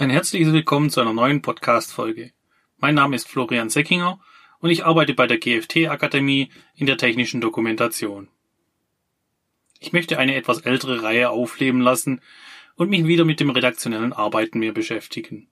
[0.00, 2.32] Ein herzliches Willkommen zu einer neuen Podcast-Folge.
[2.78, 4.18] Mein Name ist Florian Seckinger
[4.60, 8.28] und ich arbeite bei der GFT-Akademie in der technischen Dokumentation.
[9.78, 12.22] Ich möchte eine etwas ältere Reihe aufleben lassen
[12.76, 15.48] und mich wieder mit dem redaktionellen Arbeiten mehr beschäftigen.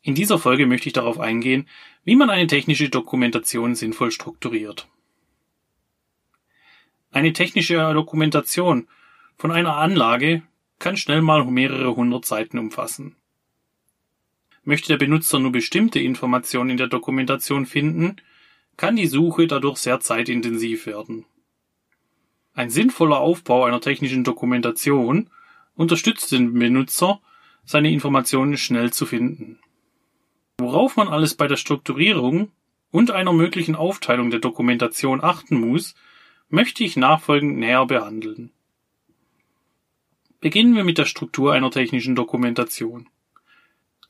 [0.00, 1.68] In dieser Folge möchte ich darauf eingehen,
[2.02, 4.88] wie man eine technische Dokumentation sinnvoll strukturiert.
[7.10, 8.88] Eine technische Dokumentation
[9.36, 10.44] von einer Anlage
[10.78, 13.16] kann schnell mal mehrere hundert Seiten umfassen.
[14.62, 18.16] Möchte der Benutzer nur bestimmte Informationen in der Dokumentation finden,
[18.76, 21.24] kann die Suche dadurch sehr zeitintensiv werden.
[22.52, 25.30] Ein sinnvoller Aufbau einer technischen Dokumentation
[25.74, 27.20] unterstützt den Benutzer,
[27.64, 29.58] seine Informationen schnell zu finden.
[30.58, 32.50] Worauf man alles bei der Strukturierung
[32.90, 35.94] und einer möglichen Aufteilung der Dokumentation achten muss,
[36.48, 38.50] möchte ich nachfolgend näher behandeln.
[40.40, 43.08] Beginnen wir mit der Struktur einer technischen Dokumentation.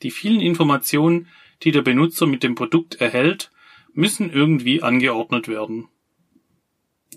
[0.02, 1.28] Die vielen Informationen,
[1.62, 3.50] die der Benutzer mit dem Produkt erhält,
[3.92, 5.88] müssen irgendwie angeordnet werden.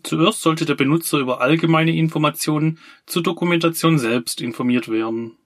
[0.03, 5.38] Zuerst sollte der Benutzer über allgemeine Informationen zur Dokumentation selbst informiert werden.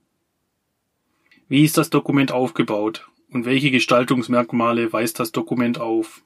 [1.47, 6.23] Wie ist das Dokument aufgebaut und welche Gestaltungsmerkmale weist das Dokument auf?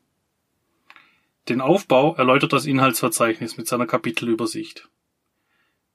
[1.49, 4.88] Den Aufbau erläutert das Inhaltsverzeichnis mit seiner Kapitelübersicht.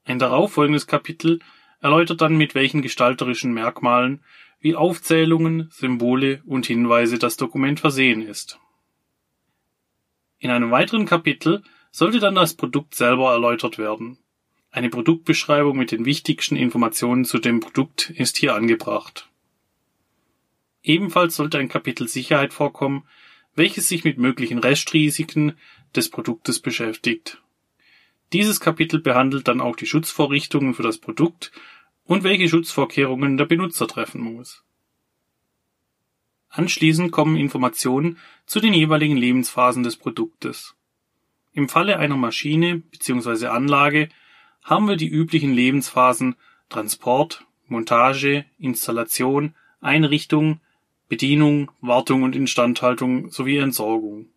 [0.03, 1.39] Ein darauffolgendes Kapitel
[1.81, 4.23] erläutert dann mit welchen gestalterischen Merkmalen
[4.59, 8.59] wie Aufzählungen, Symbole und Hinweise das Dokument versehen ist.
[10.39, 14.19] In einem weiteren Kapitel sollte dann das Produkt selber erläutert werden.
[14.69, 19.29] Eine Produktbeschreibung mit den wichtigsten Informationen zu dem Produkt ist hier angebracht.
[20.83, 23.07] Ebenfalls sollte ein Kapitel Sicherheit vorkommen,
[23.55, 25.57] welches sich mit möglichen Restrisiken
[25.95, 27.41] des Produktes beschäftigt.
[28.33, 31.51] Dieses Kapitel behandelt dann auch die Schutzvorrichtungen für das Produkt
[32.07, 34.63] und welche Schutzvorkehrungen der Benutzer treffen muss.
[36.49, 40.75] Anschließend kommen Informationen zu den jeweiligen Lebensphasen des Produktes.
[41.53, 43.47] Im Falle einer Maschine bzw.
[43.47, 44.09] Anlage
[44.63, 46.35] haben wir die üblichen Lebensphasen
[46.69, 50.61] Transport, Montage, Installation, Einrichtung,
[51.09, 54.27] Bedienung, Wartung und Instandhaltung sowie Entsorgung.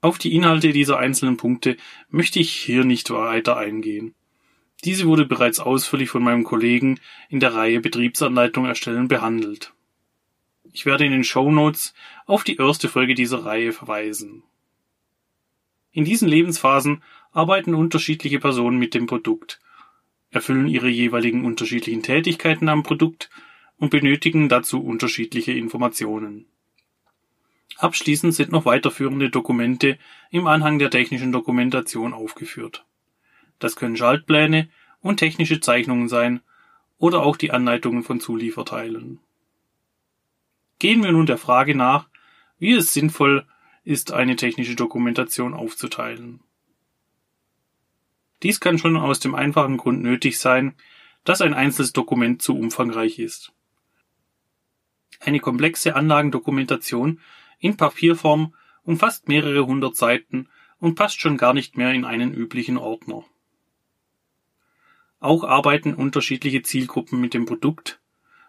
[0.00, 1.76] Auf die Inhalte dieser einzelnen Punkte
[2.08, 4.14] möchte ich hier nicht weiter eingehen.
[4.84, 9.74] Diese wurde bereits ausführlich von meinem Kollegen in der Reihe Betriebsanleitung erstellen behandelt.
[10.72, 11.94] Ich werde in den Show Notes
[12.26, 14.42] auf die erste Folge dieser Reihe verweisen.
[15.92, 17.02] In diesen Lebensphasen
[17.32, 19.60] arbeiten unterschiedliche Personen mit dem Produkt,
[20.30, 23.30] erfüllen ihre jeweiligen unterschiedlichen Tätigkeiten am Produkt
[23.78, 26.46] und benötigen dazu unterschiedliche Informationen.
[27.76, 29.98] Abschließend sind noch weiterführende Dokumente
[30.30, 32.84] im Anhang der technischen Dokumentation aufgeführt.
[33.60, 34.68] Das können Schaltpläne
[35.00, 36.40] und technische Zeichnungen sein
[36.98, 39.20] oder auch die Anleitungen von Zulieferteilen.
[40.80, 42.08] Gehen wir nun der Frage nach,
[42.58, 43.46] wie es sinnvoll
[43.84, 46.40] ist, eine technische Dokumentation aufzuteilen.
[48.42, 50.74] Dies kann schon aus dem einfachen Grund nötig sein,
[51.24, 53.52] dass ein einzelnes Dokument zu umfangreich ist.
[55.20, 57.20] Eine komplexe Anlagendokumentation
[57.58, 60.48] in Papierform umfasst mehrere hundert Seiten
[60.78, 63.24] und passt schon gar nicht mehr in einen üblichen Ordner.
[65.20, 68.00] Auch arbeiten unterschiedliche Zielgruppen mit dem Produkt,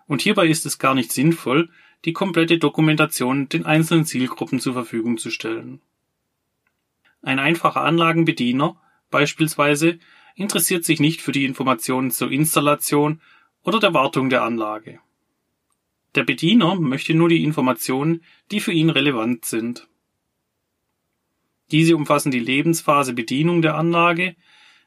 [0.08, 1.70] und hierbei ist es gar nicht sinnvoll,
[2.06, 5.82] die komplette Dokumentation den einzelnen Zielgruppen zur Verfügung zu stellen.
[7.22, 8.82] Ein einfacher Anlagenbediener
[9.12, 10.00] beispielsweise
[10.36, 13.22] interessiert sich nicht für die Informationen zur Installation
[13.64, 15.00] oder der Wartung der Anlage.
[16.16, 19.88] Der Bediener möchte nur die Informationen, die für ihn relevant sind.
[21.72, 24.36] Diese umfassen die Lebensphase Bedienung der Anlage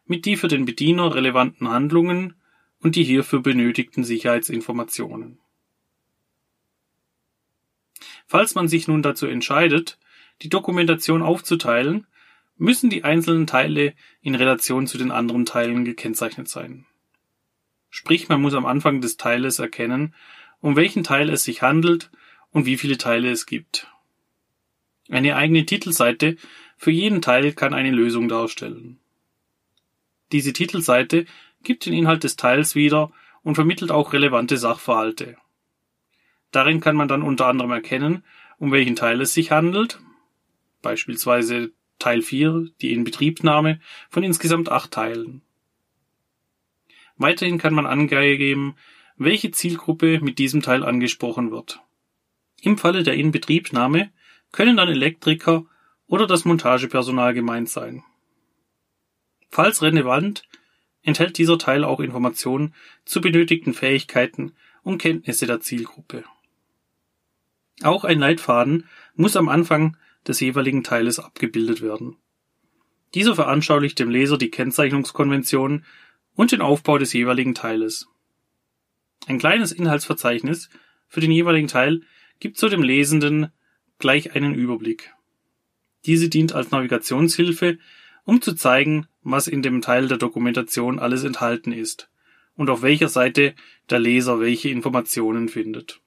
[0.07, 2.35] mit die für den Bediener relevanten Handlungen
[2.81, 5.39] und die hierfür benötigten Sicherheitsinformationen.
[8.27, 9.99] Falls man sich nun dazu entscheidet,
[10.43, 12.07] die Dokumentation aufzuteilen,
[12.57, 16.87] müssen die einzelnen Teile in Relation zu den anderen Teilen gekennzeichnet sein.
[17.91, 20.15] Sprich, man muss am Anfang des Teiles erkennen,
[20.61, 22.11] um welchen Teil es sich handelt
[22.51, 23.89] und wie viele Teile es gibt.
[25.09, 26.37] Eine eigene Titelseite
[26.77, 28.99] für jeden Teil kann eine Lösung darstellen.
[30.35, 31.27] Diese Titelseite
[31.63, 33.13] gibt den Inhalt des Teils wieder
[33.45, 35.37] und vermittelt auch relevante Sachverhalte.
[36.51, 38.25] Darin kann man dann unter anderem erkennen,
[38.59, 40.01] um welchen Teil es sich handelt,
[40.83, 41.71] beispielsweise
[42.01, 43.79] Teil 4, die Inbetriebnahme
[44.11, 45.43] von insgesamt acht Teilen.
[47.17, 48.75] Weiterhin kann man angeben,
[49.17, 51.79] welche Zielgruppe mit diesem Teil angesprochen wird.
[52.61, 54.11] Im Falle der Inbetriebnahme
[54.51, 55.65] können dann Elektriker
[56.09, 58.03] oder das Montagepersonal gemeint sein.
[59.51, 60.49] Falls relevant,
[61.03, 62.75] enthält dieser Teil auch Informationen
[63.05, 64.53] zu benötigten Fähigkeiten
[64.83, 66.25] und Kenntnisse der Zielgruppe.
[67.83, 69.97] Auch ein Leitfaden muss am Anfang
[70.27, 72.17] des jeweiligen Teiles abgebildet werden.
[73.15, 75.85] Dieser veranschaulicht dem Leser die Kennzeichnungskonventionen
[76.35, 78.09] und den Aufbau des jeweiligen Teiles.
[79.27, 80.69] Ein kleines Inhaltsverzeichnis
[81.09, 82.03] für den jeweiligen Teil
[82.41, 83.53] gibt so dem Lesenden
[83.99, 85.15] gleich einen Überblick.
[86.07, 87.79] Diese dient als Navigationshilfe,
[88.25, 92.09] um zu zeigen, was in dem Teil der Dokumentation alles enthalten ist
[92.57, 93.55] und auf welcher Seite
[93.91, 96.01] der Leser welche Informationen findet.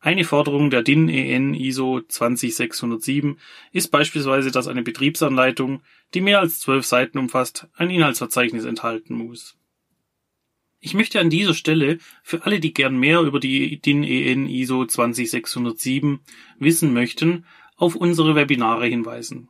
[0.00, 3.38] Eine Forderung der DIN EN ISO 20607
[3.72, 5.80] ist beispielsweise, dass eine Betriebsanleitung,
[6.12, 9.56] die mehr als zwölf Seiten umfasst, ein Inhaltsverzeichnis enthalten muss.
[10.78, 14.84] Ich möchte an dieser Stelle für alle, die gern mehr über die DIN EN ISO
[14.84, 16.20] 20607
[16.58, 17.46] wissen möchten,
[17.76, 19.48] auf unsere Webinare hinweisen.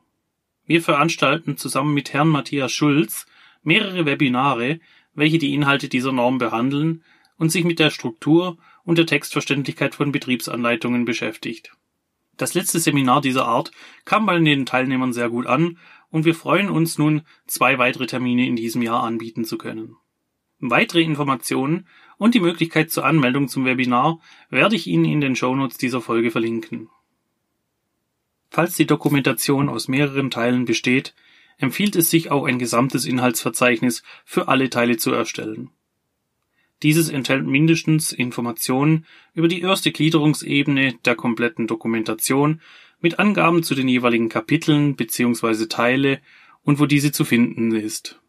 [0.66, 3.26] Wir veranstalten zusammen mit Herrn Matthias Schulz
[3.62, 4.80] mehrere Webinare,
[5.14, 7.02] welche die Inhalte dieser Norm behandeln
[7.36, 11.72] und sich mit der Struktur und der Textverständlichkeit von Betriebsanleitungen beschäftigt.
[12.36, 13.70] Das letzte Seminar dieser Art
[14.04, 15.78] kam bei den Teilnehmern sehr gut an
[16.10, 19.96] und wir freuen uns nun, zwei weitere Termine in diesem Jahr anbieten zu können.
[20.58, 21.86] Weitere Informationen
[22.16, 26.30] und die Möglichkeit zur Anmeldung zum Webinar werde ich Ihnen in den Shownotes dieser Folge
[26.30, 26.88] verlinken.
[28.54, 31.12] Falls die Dokumentation aus mehreren Teilen besteht,
[31.58, 35.70] empfiehlt es sich auch ein gesamtes Inhaltsverzeichnis für alle Teile zu erstellen.
[36.84, 42.60] Dieses enthält mindestens Informationen über die erste Gliederungsebene der kompletten Dokumentation
[43.00, 45.66] mit Angaben zu den jeweiligen Kapiteln bzw.
[45.66, 46.20] Teile
[46.62, 48.20] und wo diese zu finden ist.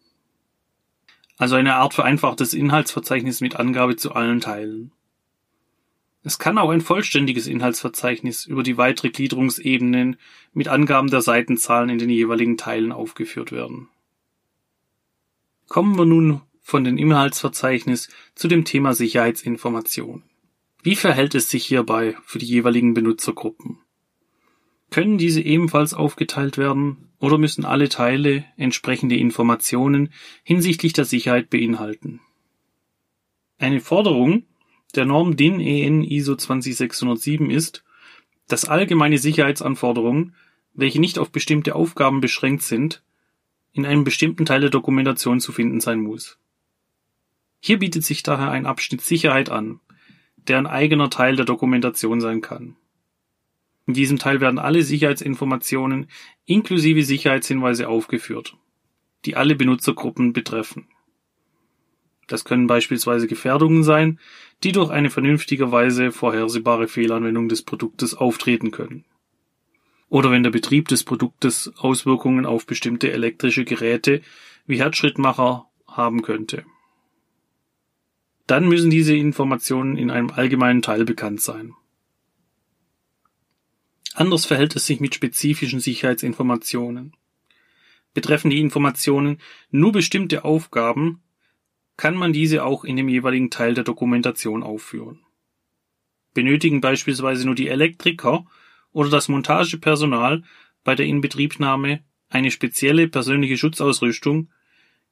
[1.37, 4.91] Also eine Art vereinfachtes Inhaltsverzeichnis mit Angabe zu allen Teilen.
[6.25, 10.17] Es kann auch ein vollständiges Inhaltsverzeichnis über die weitere Gliederungsebenen
[10.53, 13.89] mit Angaben der Seitenzahlen in den jeweiligen Teilen aufgeführt werden.
[15.67, 20.23] Kommen wir nun von dem Inhaltsverzeichnis zu dem Thema Sicherheitsinformation.
[20.81, 23.77] Wie verhält es sich hierbei für die jeweiligen Benutzergruppen?
[24.89, 30.09] Können diese ebenfalls aufgeteilt werden oder müssen alle Teile entsprechende Informationen
[30.41, 32.19] hinsichtlich der Sicherheit beinhalten?
[33.59, 34.47] Eine Forderung
[34.95, 37.83] der Norm DIN EN ISO 20607 ist,
[38.47, 40.35] dass allgemeine Sicherheitsanforderungen,
[40.73, 43.03] welche nicht auf bestimmte Aufgaben beschränkt sind,
[43.71, 46.37] in einem bestimmten Teil der Dokumentation zu finden sein muss.
[47.59, 49.79] Hier bietet sich daher ein Abschnitt Sicherheit an,
[50.37, 52.75] der ein eigener Teil der Dokumentation sein kann.
[53.87, 56.07] In diesem Teil werden alle Sicherheitsinformationen
[56.45, 58.55] inklusive Sicherheitshinweise aufgeführt,
[59.25, 60.87] die alle Benutzergruppen betreffen.
[62.27, 64.19] Das können beispielsweise Gefährdungen sein,
[64.63, 69.05] die durch eine vernünftigerweise vorhersehbare Fehlanwendung des Produktes auftreten können.
[70.09, 74.21] Oder wenn der Betrieb des Produktes Auswirkungen auf bestimmte elektrische Geräte
[74.65, 76.65] wie Herzschrittmacher haben könnte.
[78.47, 81.73] Dann müssen diese Informationen in einem allgemeinen Teil bekannt sein.
[84.13, 87.15] Anders verhält es sich mit spezifischen Sicherheitsinformationen.
[88.13, 89.39] Betreffen die Informationen
[89.71, 91.21] nur bestimmte Aufgaben,
[91.97, 95.19] kann man diese auch in dem jeweiligen Teil der Dokumentation aufführen.
[96.33, 98.45] Benötigen beispielsweise nur die Elektriker
[98.91, 100.43] oder das Montagepersonal
[100.83, 104.49] bei der Inbetriebnahme eine spezielle persönliche Schutzausrüstung,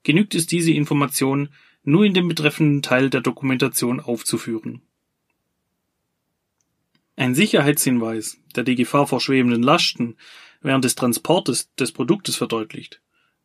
[0.03, 1.49] genügt es diese Information
[1.83, 4.81] nur in dem betreffenden Teil der Dokumentation aufzuführen.
[7.15, 10.17] Ein Sicherheitshinweis, der die Gefahr vor schwebenden Lasten
[10.61, 13.01] während des Transportes des Produktes verdeutlicht,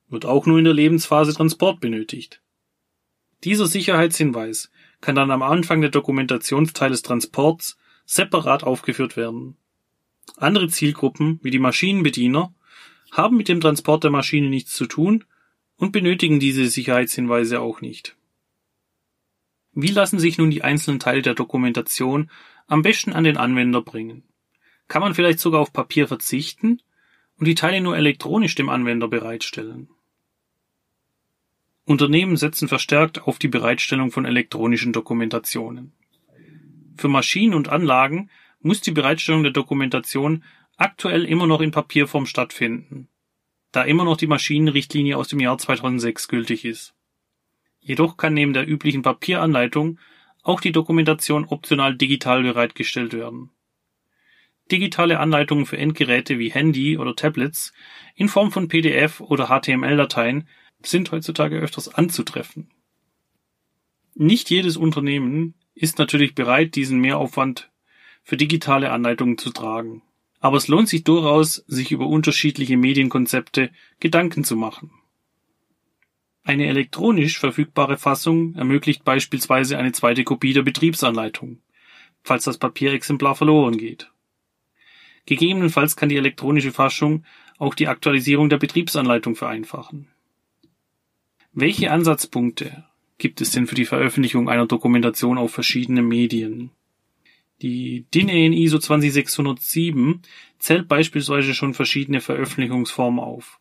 [0.09, 2.41] wird auch nur in der Lebensphase Transport benötigt.
[3.45, 9.57] Dieser Sicherheitshinweis kann dann am Anfang der Dokumentationsteil des Transports separat aufgeführt werden.
[10.37, 12.54] Andere Zielgruppen, wie die Maschinenbediener,
[13.12, 15.25] haben mit dem Transport der Maschine nichts zu tun
[15.76, 18.16] und benötigen diese Sicherheitshinweise auch nicht.
[19.73, 22.30] Wie lassen sich nun die einzelnen Teile der Dokumentation
[22.66, 24.25] am besten an den Anwender bringen?
[24.88, 26.83] Kann man vielleicht sogar auf Papier verzichten
[27.38, 29.88] und die Teile nur elektronisch dem Anwender bereitstellen?
[31.88, 35.95] Unternehmen setzen verstärkt auf die Bereitstellung von elektronischen Dokumentationen.
[36.99, 38.28] Für Maschinen und Anlagen
[38.61, 40.45] muss die Bereitstellung der Dokumentation
[40.76, 43.09] aktuell immer noch in Papierform stattfinden,
[43.73, 46.95] da immer noch die Maschinenrichtlinie aus dem Jahr 2006 gültig ist.
[47.80, 49.99] Jedoch kann neben der üblichen Papieranleitung
[50.42, 53.49] auch die Dokumentation optional digital bereitgestellt werden.
[54.71, 57.73] Digitale Anleitungen für Endgeräte wie Handy oder Tablets
[58.14, 60.47] in Form von PDF oder HTML-Dateien
[60.83, 62.71] sind heutzutage öfters anzutreffen.
[64.15, 67.71] Nicht jedes Unternehmen ist natürlich bereit, diesen Mehraufwand
[68.23, 70.03] für digitale Anleitungen zu tragen.
[70.41, 73.71] Aber es lohnt sich durchaus, sich über unterschiedliche Medienkonzepte
[74.01, 74.91] Gedanken zu machen.
[76.45, 81.61] Eine elektronisch verfügbare Fassung ermöglicht beispielsweise eine zweite Kopie der Betriebsanleitung,
[82.23, 84.11] falls das Papierexemplar verloren geht.
[85.27, 87.25] Gegebenenfalls kann die elektronische Fassung
[87.59, 90.09] auch die Aktualisierung der Betriebsanleitung vereinfachen.
[91.61, 92.85] Welche Ansatzpunkte
[93.19, 96.71] gibt es denn für die Veröffentlichung einer Dokumentation auf verschiedenen Medien?
[97.62, 100.23] Die DIN EN ISO 20607
[100.61, 103.59] zählt beispielsweise schon verschiedene Veröffentlichungsformen auf.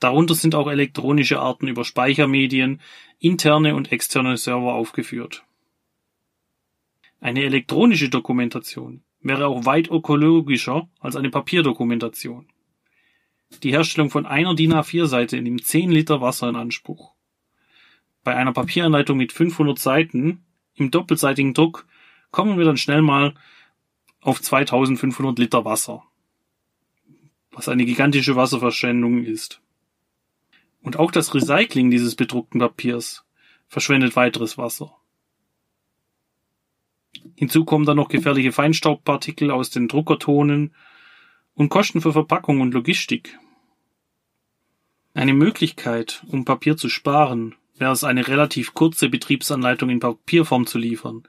[0.00, 2.80] Darunter sind auch elektronische Arten über Speichermedien,
[3.20, 5.44] interne und externe Server aufgeführt.
[7.20, 12.48] Eine elektronische Dokumentation wäre auch weit ökologischer als eine Papierdokumentation.
[13.62, 17.12] Die Herstellung von einer DIN A4-Seite nimmt 10 Liter Wasser in Anspruch.
[18.22, 20.44] Bei einer Papieranleitung mit 500 Seiten
[20.74, 21.86] im doppelseitigen Druck
[22.30, 23.34] kommen wir dann schnell mal
[24.20, 26.02] auf 2500 Liter Wasser,
[27.52, 29.60] was eine gigantische Wasserverschwendung ist.
[30.82, 33.24] Und auch das Recycling dieses bedruckten Papiers
[33.68, 34.96] verschwendet weiteres Wasser.
[37.36, 40.74] Hinzu kommen dann noch gefährliche Feinstaubpartikel aus den Druckertonen
[41.54, 43.38] und Kosten für Verpackung und Logistik.
[45.14, 50.76] Eine Möglichkeit, um Papier zu sparen, wäre es eine relativ kurze Betriebsanleitung in Papierform zu
[50.76, 51.22] liefern,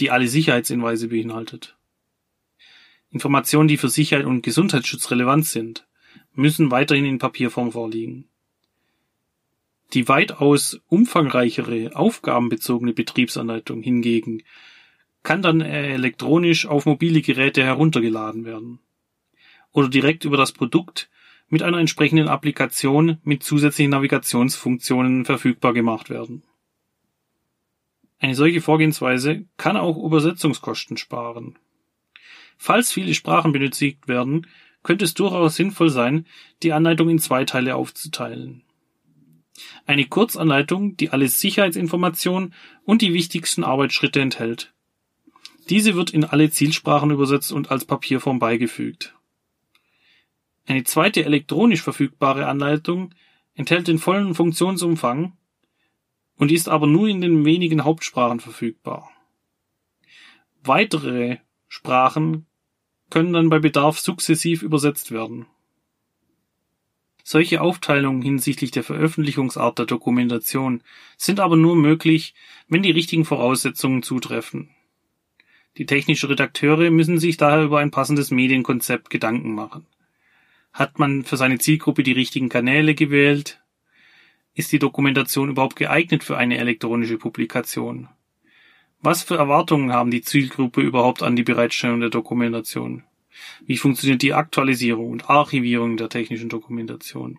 [0.00, 1.76] die alle Sicherheitshinweise beinhaltet.
[3.10, 5.86] Informationen, die für Sicherheit und Gesundheitsschutz relevant sind,
[6.34, 8.26] müssen weiterhin in Papierform vorliegen.
[9.92, 14.42] Die weitaus umfangreichere aufgabenbezogene Betriebsanleitung hingegen
[15.22, 18.80] kann dann elektronisch auf mobile Geräte heruntergeladen werden
[19.70, 21.08] oder direkt über das Produkt
[21.52, 26.44] mit einer entsprechenden Applikation mit zusätzlichen Navigationsfunktionen verfügbar gemacht werden.
[28.18, 31.58] Eine solche Vorgehensweise kann auch Übersetzungskosten sparen.
[32.56, 34.46] Falls viele Sprachen benötigt werden,
[34.82, 36.24] könnte es durchaus sinnvoll sein,
[36.62, 38.62] die Anleitung in zwei Teile aufzuteilen.
[39.84, 42.54] Eine Kurzanleitung, die alle Sicherheitsinformationen
[42.84, 44.72] und die wichtigsten Arbeitsschritte enthält.
[45.68, 49.14] Diese wird in alle Zielsprachen übersetzt und als Papierform beigefügt.
[50.66, 53.14] Eine zweite elektronisch verfügbare Anleitung
[53.54, 55.36] enthält den vollen Funktionsumfang
[56.36, 59.10] und ist aber nur in den wenigen Hauptsprachen verfügbar.
[60.62, 61.38] Weitere
[61.68, 62.46] Sprachen
[63.10, 65.46] können dann bei Bedarf sukzessiv übersetzt werden.
[67.24, 70.82] Solche Aufteilungen hinsichtlich der Veröffentlichungsart der Dokumentation
[71.16, 72.34] sind aber nur möglich,
[72.68, 74.70] wenn die richtigen Voraussetzungen zutreffen.
[75.78, 79.86] Die technischen Redakteure müssen sich daher über ein passendes Medienkonzept Gedanken machen.
[80.72, 83.60] Hat man für seine Zielgruppe die richtigen Kanäle gewählt?
[84.54, 88.08] Ist die Dokumentation überhaupt geeignet für eine elektronische Publikation?
[89.00, 93.04] Was für Erwartungen haben die Zielgruppe überhaupt an die Bereitstellung der Dokumentation?
[93.66, 97.38] Wie funktioniert die Aktualisierung und Archivierung der technischen Dokumentation?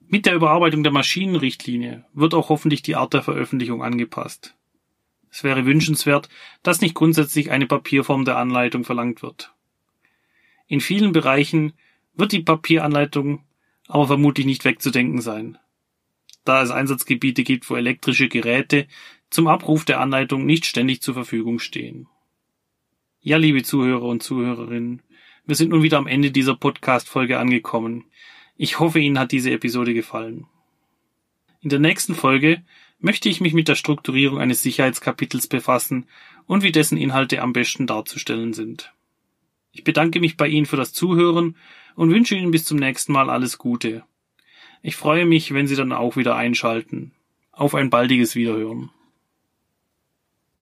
[0.00, 4.56] Mit der Überarbeitung der Maschinenrichtlinie wird auch hoffentlich die Art der Veröffentlichung angepasst.
[5.30, 6.28] Es wäre wünschenswert,
[6.62, 9.54] dass nicht grundsätzlich eine Papierform der Anleitung verlangt wird.
[10.70, 11.72] In vielen Bereichen
[12.14, 13.44] wird die Papieranleitung
[13.88, 15.58] aber vermutlich nicht wegzudenken sein,
[16.44, 18.86] da es Einsatzgebiete gibt, wo elektrische Geräte
[19.30, 22.06] zum Abruf der Anleitung nicht ständig zur Verfügung stehen.
[23.20, 25.02] Ja, liebe Zuhörer und Zuhörerinnen,
[25.44, 28.04] wir sind nun wieder am Ende dieser Podcast-Folge angekommen.
[28.56, 30.46] Ich hoffe, Ihnen hat diese Episode gefallen.
[31.62, 32.62] In der nächsten Folge
[33.00, 36.06] möchte ich mich mit der Strukturierung eines Sicherheitskapitels befassen
[36.46, 38.92] und wie dessen Inhalte am besten darzustellen sind.
[39.72, 41.56] Ich bedanke mich bei Ihnen für das Zuhören
[41.94, 44.04] und wünsche Ihnen bis zum nächsten Mal alles Gute.
[44.82, 47.12] Ich freue mich, wenn Sie dann auch wieder einschalten.
[47.52, 48.90] Auf ein baldiges Wiederhören.